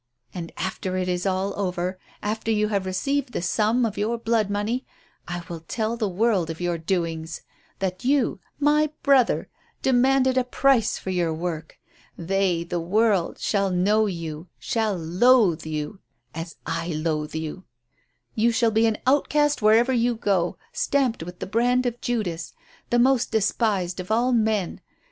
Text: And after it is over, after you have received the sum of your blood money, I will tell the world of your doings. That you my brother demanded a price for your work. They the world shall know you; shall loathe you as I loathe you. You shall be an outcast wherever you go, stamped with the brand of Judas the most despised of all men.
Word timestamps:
And 0.33 0.51
after 0.57 0.97
it 0.97 1.07
is 1.07 1.27
over, 1.27 1.99
after 2.23 2.49
you 2.49 2.69
have 2.69 2.87
received 2.87 3.33
the 3.33 3.41
sum 3.43 3.85
of 3.85 3.99
your 3.99 4.17
blood 4.17 4.49
money, 4.49 4.83
I 5.27 5.43
will 5.47 5.59
tell 5.59 5.95
the 5.95 6.09
world 6.09 6.49
of 6.49 6.59
your 6.59 6.79
doings. 6.79 7.43
That 7.77 8.03
you 8.03 8.39
my 8.59 8.89
brother 9.03 9.47
demanded 9.83 10.39
a 10.39 10.43
price 10.43 10.97
for 10.97 11.11
your 11.11 11.31
work. 11.35 11.77
They 12.17 12.63
the 12.63 12.79
world 12.79 13.37
shall 13.37 13.69
know 13.69 14.07
you; 14.07 14.47
shall 14.57 14.95
loathe 14.97 15.67
you 15.67 15.99
as 16.33 16.55
I 16.65 16.87
loathe 16.87 17.35
you. 17.35 17.65
You 18.33 18.51
shall 18.51 18.71
be 18.71 18.87
an 18.87 18.97
outcast 19.05 19.61
wherever 19.61 19.93
you 19.93 20.15
go, 20.15 20.57
stamped 20.73 21.21
with 21.21 21.37
the 21.37 21.45
brand 21.45 21.85
of 21.85 22.01
Judas 22.01 22.55
the 22.89 22.97
most 22.97 23.31
despised 23.31 23.99
of 23.99 24.09
all 24.09 24.31
men. 24.31 24.81